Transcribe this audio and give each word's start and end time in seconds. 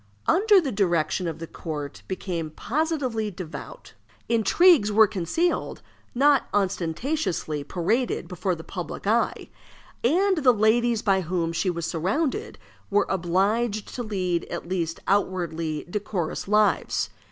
Under 0.25 0.55
her 0.63 0.71
direction 0.71 1.27
the 1.37 1.45
court 1.45 2.01
became 2.07 2.49
positively 2.49 3.29
devout. 3.29 3.93
Intrigues 4.27 4.91
were 4.91 5.05
concealed, 5.05 5.83
not 6.15 6.47
ostentatiously 6.55 7.63
paraded 7.63 8.27
before 8.27 8.55
the 8.55 8.63
public 8.63 9.05
eye; 9.05 9.49
and 10.03 10.37
the 10.39 10.53
ladies 10.55 11.03
by 11.03 11.21
whom 11.21 11.53
she 11.53 11.69
was 11.69 11.85
surrounded 11.85 12.57
were 12.89 13.05
obliged 13.09 13.93
to 13.93 14.01
lead 14.01 14.45
at 14.45 14.67
least 14.67 14.99
outwardly 15.07 15.85
decorous 15.87 16.47
lives. 16.47 17.11